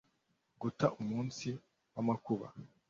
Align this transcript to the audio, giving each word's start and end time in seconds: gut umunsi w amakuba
gut 0.61 0.79
umunsi 1.01 1.47
w 1.93 1.97
amakuba 2.01 2.47